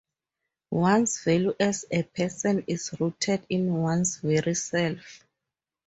One's 0.71 1.23
value 1.23 1.53
as 1.59 1.85
a 1.91 2.01
person 2.01 2.63
is 2.65 2.91
rooted 2.99 3.45
in 3.49 3.71
one's 3.71 4.15
very 4.17 4.55
self. 4.55 5.27